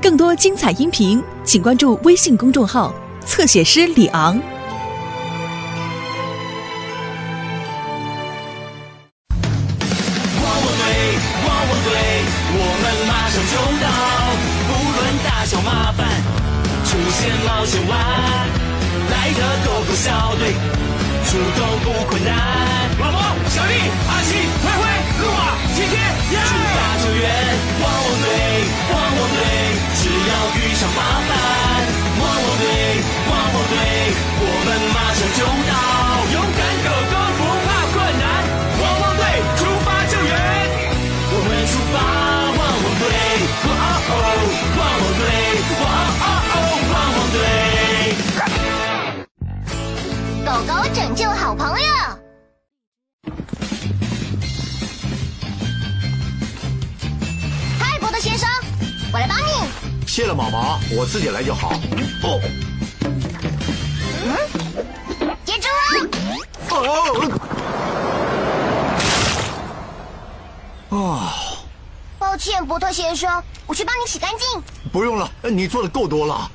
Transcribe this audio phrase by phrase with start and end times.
[0.00, 2.92] 更多精彩音频，请关注微信公众号
[3.24, 4.34] “侧写师李昂”。
[10.42, 10.82] 汪汪队，
[11.46, 11.94] 汪汪队，
[12.58, 13.86] 我们马上就到，
[14.68, 16.00] 不论大小麻烦，
[16.84, 17.90] 出现冒险湾，
[19.08, 20.52] 来的狗狗小队，
[21.26, 22.81] 出动不困难。
[23.52, 23.74] 小丽、
[24.08, 24.32] 阿七、
[24.64, 24.82] 灰灰、
[25.20, 25.94] 露啊、天天，
[26.48, 27.28] 出发救援，
[27.82, 28.26] 汪汪队，
[28.88, 29.40] 汪汪队，
[29.92, 31.30] 只要遇上麻烦，
[32.18, 32.64] 汪汪队，
[33.28, 33.76] 汪汪队，
[34.40, 36.01] 我们马上就到，
[60.90, 61.72] 我自己来就好。
[62.22, 62.40] 哦
[64.24, 64.36] 嗯
[65.44, 65.68] 接住
[66.70, 66.76] 哦！
[70.88, 71.20] 哦哦，
[72.18, 74.62] 抱歉，伯特先生，我去帮你洗干净。
[74.92, 76.50] 不用了，你做的够多了。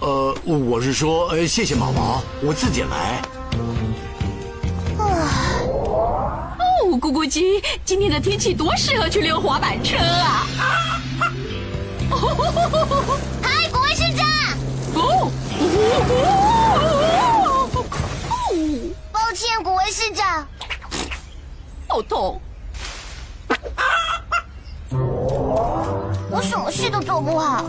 [0.00, 3.20] 呃，我是说，呃，谢谢毛毛，我自己来。
[4.96, 6.56] 哦，
[7.00, 10.46] 咕咕鸡，今天的天气多适合去溜滑板车啊！
[12.10, 14.26] 嗨，国卫市长，
[14.94, 15.30] 哦，
[19.12, 20.46] 抱歉，国卫市长，
[21.88, 22.40] 好痛！
[26.30, 27.62] 我什么事都做不好。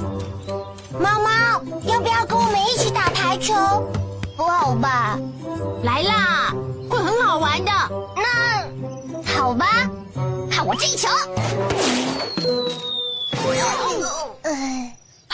[0.99, 3.53] 猫猫，要不要跟我们一起打排球？
[4.37, 5.19] 不好吧？
[5.83, 6.53] 来啦，
[6.89, 7.71] 会很好玩的。
[8.15, 8.65] 那
[9.33, 9.65] 好吧，
[10.49, 11.09] 看我这一球。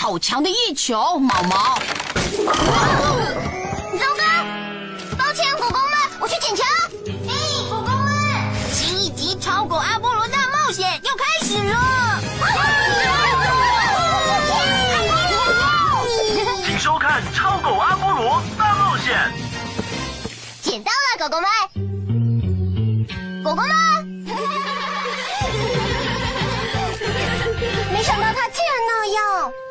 [0.05, 1.79] 好强的一球，毛毛！
[3.97, 4.23] 糟糕！
[5.17, 6.61] 抱歉，狗狗们，我去捡球。
[7.27, 7.33] 哎，
[7.71, 8.13] 狗狗们，
[8.71, 12.21] 新一集《超狗阿波罗大冒险》又开始了。
[16.67, 19.33] 请收看《超狗阿波罗大冒险》。
[20.61, 21.49] 捡到了，狗狗们！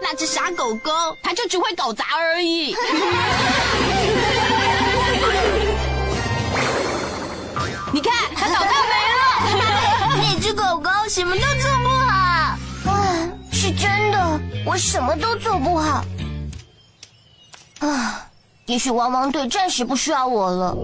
[0.06, 2.76] 那只傻狗狗，它就只会搞砸而已。
[7.90, 9.24] 你看，它搞大没了。
[10.20, 12.12] 那只狗狗什么都做不好。
[12.92, 16.04] 啊，是真的，我什么都做不好。
[17.78, 18.26] 啊，
[18.66, 20.76] 也许汪汪队暂时不需要我了。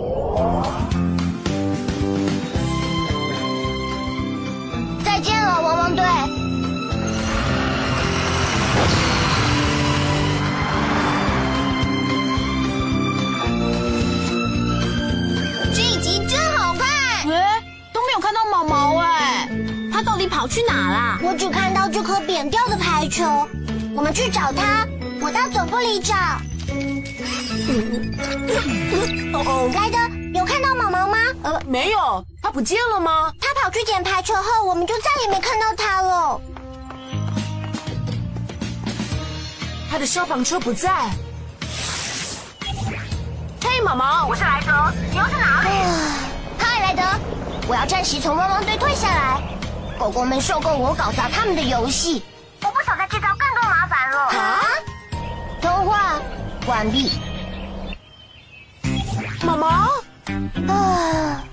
[20.31, 21.19] 跑去哪啦？
[21.23, 23.25] 我只看到这颗扁掉的排球，
[23.95, 24.87] 我们去找它。
[25.21, 26.15] 我到总部里找。
[29.33, 29.99] 哦哦，莱德，
[30.39, 31.19] 有看到毛毛吗？
[31.43, 33.33] 呃，没有，它不见了吗？
[33.41, 36.41] 他跑去捡排球后，我们就再也没看到他了。
[39.91, 41.11] 他的消防车不在。
[43.63, 44.73] 嘿，毛毛，我是莱德，
[45.11, 45.69] 你又在哪里？
[46.59, 47.03] 嗨，莱德，
[47.69, 49.60] 我要暂时从汪汪队退下来。
[50.01, 52.23] 狗狗们受够我搞砸他们的游戏，
[52.63, 54.19] 我不想再制造更多麻烦了。
[54.29, 54.61] 啊？
[55.61, 56.15] 通话
[56.65, 57.11] 关闭。
[59.45, 59.67] 毛毛，
[60.73, 61.45] 啊，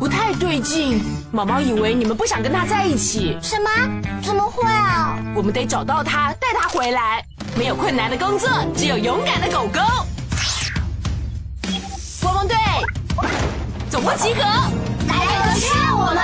[0.00, 1.00] 不太对劲。
[1.30, 3.70] 毛毛以为你们不想跟他在一起，什么？
[4.20, 5.16] 怎么会啊？
[5.36, 7.24] 我们得找到他，带他回来。
[7.56, 9.80] 没有困难的工作，只有勇敢的狗狗。
[12.24, 12.56] 汪汪队，
[13.88, 14.42] 总部集合。
[15.06, 15.14] 莱
[15.58, 16.22] 德需要我们。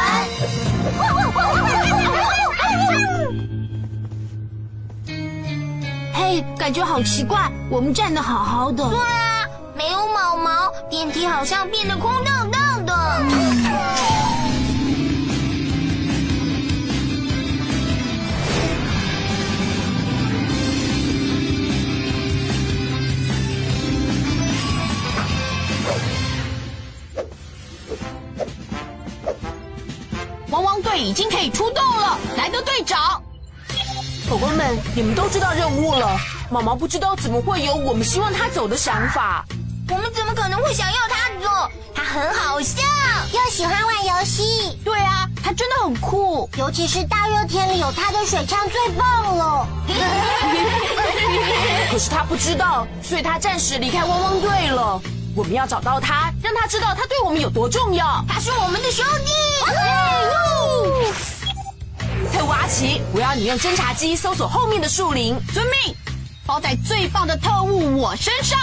[6.15, 8.89] 嘿，感觉好奇怪，我们站的好好的。
[8.89, 9.45] 对啊，
[9.77, 12.44] 没有毛毛，电梯好像变得空荡
[31.15, 33.22] 经可以出动了，莱德队长。
[34.28, 36.19] 狗狗们，你们都知道任务了。
[36.51, 39.45] 毛毛不知道怎么会有我们希望他走的想法。
[39.89, 41.49] 我们怎么可能会想要他走？
[41.95, 42.83] 他很好笑，
[43.33, 44.77] 又喜欢玩游戏。
[44.84, 49.69] 对啊，他真的很酷，尤其是大热天里有他的水枪最棒了。
[51.91, 54.99] 可是他不知道，所以他暂时离开汪汪队了。
[55.37, 58.25] 我们要找到他，让他知道他对我们有多重要。
[58.28, 59.33] 他是我们的兄弟。
[62.33, 65.37] 特务阿奇，我要你用侦察机搜索后面的树林。
[65.53, 65.95] 遵命，
[66.47, 68.59] 包在最棒的特务我身上。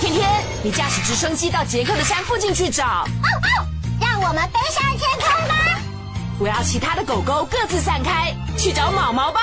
[0.00, 0.28] 天天，
[0.62, 2.84] 你驾驶直升机到杰克的山附近去找。
[2.84, 3.66] 哦哦
[4.00, 5.80] 让我们飞上天空吧！
[6.38, 9.40] 我要其他的狗狗各自散开，去找毛毛吧。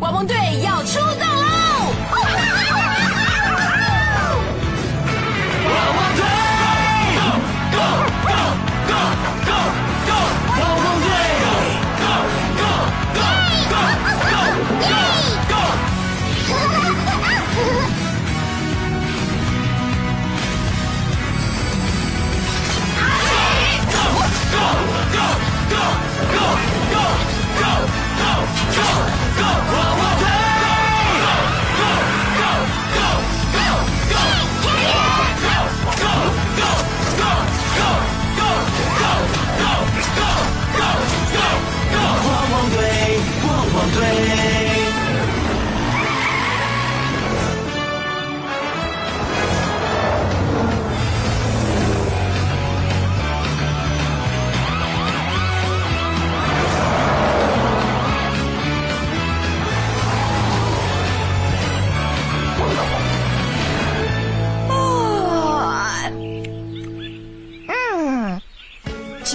[0.00, 1.92] 汪汪队要出动喽！
[2.12, 2.49] 汪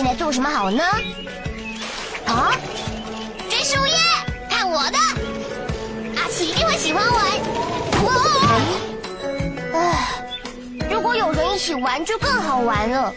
[0.06, 0.84] 在做什么好呢？
[2.28, 2.52] 啊，
[3.50, 3.96] 追树叶，
[4.48, 5.00] 看我的！
[6.22, 7.24] 阿奇一定会喜欢玩。
[8.04, 8.14] 哇！
[9.74, 10.24] 唉，
[10.92, 13.12] 如果有人一起玩就更好玩了。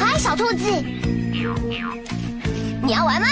[0.00, 0.68] 嗨，小兔子，
[2.82, 3.28] 你要玩吗？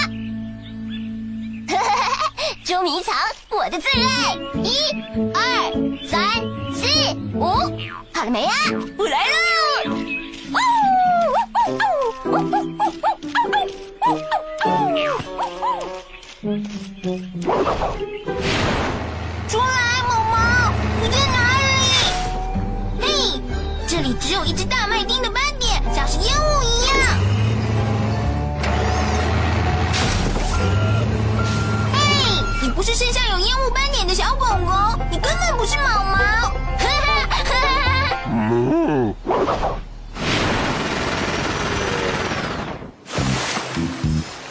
[2.63, 3.13] 捉迷藏，
[3.49, 4.37] 我的最爱！
[4.63, 4.73] 一、
[5.33, 5.73] 二、
[6.07, 6.29] 三、
[6.73, 6.87] 四、
[7.35, 7.43] 五，
[8.13, 8.55] 好了没啊？
[8.97, 9.40] 我来了！
[19.47, 20.35] 出来，毛毛，
[21.01, 21.71] 你在哪里？
[23.01, 23.05] 嘿，
[23.87, 26.95] 这里只有一只大麦丁的斑点，像是烟雾一样。
[31.93, 31.97] 嘿，
[32.61, 36.17] 你不是身上有烟雾斑点的小狗狗，你根本不是毛毛。
[36.77, 37.53] 哈哈哈哈！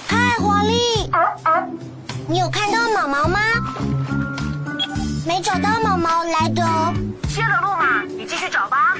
[0.07, 1.11] 嗨，活力，
[2.27, 2.70] 你有看
[3.11, 3.41] 毛毛吗？
[5.27, 6.63] 没找到毛毛，莱德。
[7.29, 8.95] 切了路嘛，你继续找吧。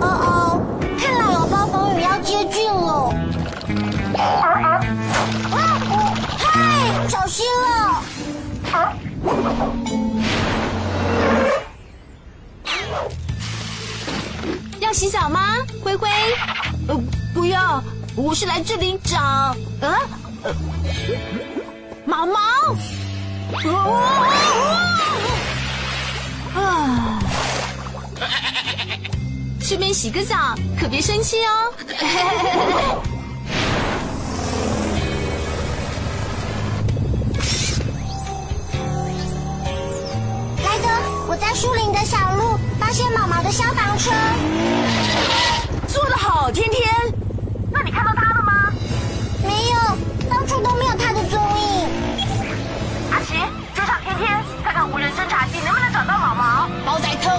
[0.00, 0.60] 哦哦，
[0.98, 3.10] 看来有暴风雨要接近了。
[4.18, 4.20] 啊
[4.60, 4.80] 啊
[6.38, 8.02] 嗨，小心了！
[14.78, 16.06] 要洗澡吗，灰灰？
[16.86, 16.94] 呃，
[17.32, 17.82] 不要，
[18.14, 19.96] 我是来这里找啊，呃，
[22.08, 22.40] 毛毛。
[26.58, 27.18] 啊！
[29.60, 31.70] 顺便洗个澡，可别生气哦。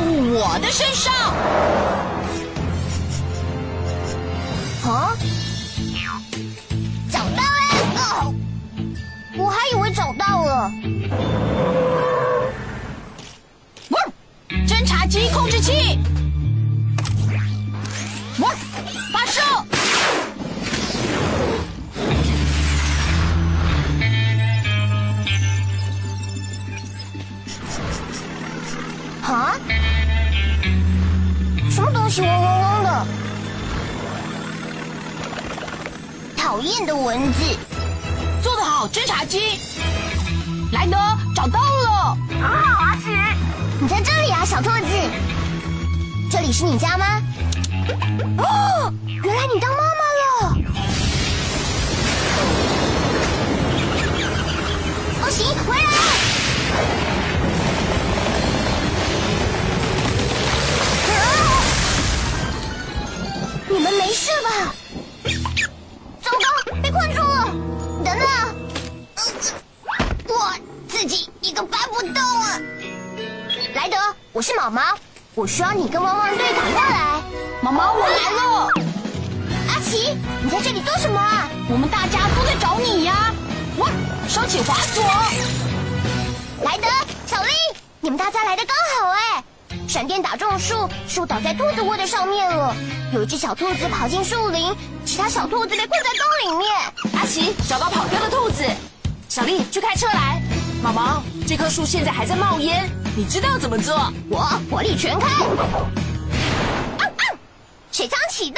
[0.10, 1.14] 我的身上。
[4.86, 5.16] 啊？
[7.12, 7.96] 找到了！
[7.98, 8.34] 哦，
[9.38, 10.72] 我还以为找到了。
[14.68, 16.00] 侦察机控制器，
[46.60, 47.06] 是你家吗？
[48.38, 50.58] 哦，原来你当妈妈了。
[55.22, 55.90] 不行，回来！
[63.70, 64.50] 啊没事吧？
[66.22, 67.46] 糟糕，被困住了！
[68.04, 68.28] 等等，
[70.28, 70.54] 我
[70.90, 72.60] 自己一个搬不动啊！
[73.74, 73.96] 莱德，
[74.34, 74.82] 我是毛毛，
[75.36, 77.22] 我需要你跟汪汪队赶过来。
[77.62, 78.70] 毛毛，我来了。
[79.70, 81.48] 阿奇，你在这里做什么啊？
[81.70, 83.34] 我们大家都在找你呀！
[83.78, 83.90] 哇，
[84.28, 85.04] 收起滑索。
[86.64, 86.88] 莱德，
[87.28, 87.50] 小丽，
[88.02, 89.44] 你们大家来的刚好哎！
[89.88, 92.76] 闪电打中树，树倒在兔子窝的上面了。
[93.14, 96.76] 有一只小兔子跑进树林，其他小兔子被困在洞里面。
[97.14, 98.64] 阿奇找到跑掉的兔子，
[99.30, 100.42] 小丽去开车来。
[100.82, 103.94] 毛毛，这棵树现在还在冒烟，你知道怎么做？
[104.30, 104.40] 我
[104.72, 107.24] 火力全开，啊啊
[107.92, 108.58] 水枪启动。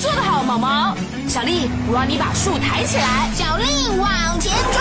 [0.00, 0.96] 做得好，毛毛。
[1.28, 3.28] 小丽，我让你把树抬起来。
[3.34, 4.80] 小丽往前冲。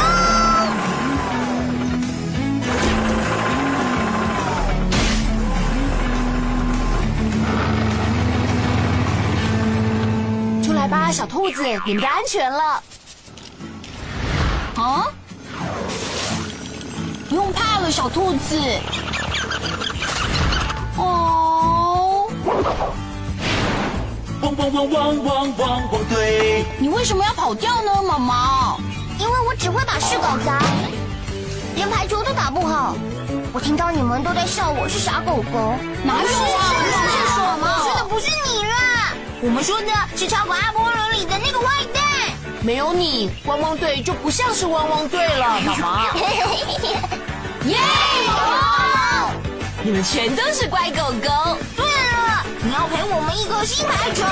[10.63, 12.83] 出来吧，小兔子，你们的安全了。
[14.75, 15.07] 啊！
[17.29, 18.59] 不用怕了，小兔子。
[20.97, 22.29] 哦。
[24.41, 26.65] 汪汪汪汪汪汪汪队！
[26.79, 28.79] 你为什么要跑掉呢，毛毛？
[29.19, 30.59] 因为我只会把事搞砸，
[31.75, 32.95] 连排球都打不好。
[33.53, 36.73] 我听到你们都在笑我是傻狗狗，哪有啊？
[36.91, 37.65] 是什么？
[37.83, 42.02] 说的不是你啦，我们说的是超过阿波罗里的那个坏蛋。
[42.63, 46.05] 没有你，汪汪队就不像是汪汪队了，妈妈。
[47.67, 47.77] 耶，
[48.25, 49.31] 毛毛！
[49.83, 51.57] 你们全都是乖狗狗。
[51.75, 54.23] 对了，你要陪我们一个新排球。